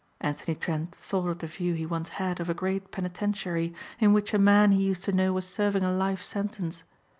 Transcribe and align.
Anthony 0.19 0.55
Trent 0.55 0.95
thought 0.95 1.29
of 1.29 1.37
the 1.37 1.45
view 1.45 1.75
he 1.75 1.85
once 1.85 2.09
had 2.17 2.39
of 2.39 2.49
a 2.49 2.55
great 2.55 2.89
penitentiary 2.91 3.71
in 3.99 4.13
which 4.13 4.33
a 4.33 4.39
man 4.39 4.71
he 4.71 4.81
used 4.81 5.03
to 5.03 5.11
know 5.11 5.31
was 5.31 5.47
serving 5.47 5.83
a 5.83 5.91
life 5.93 6.23
sentence. 6.23 6.83